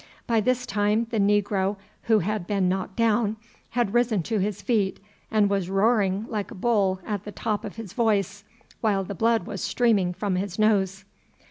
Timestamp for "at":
7.05-7.23